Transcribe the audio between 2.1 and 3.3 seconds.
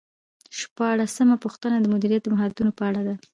د مهارتونو په اړه ده.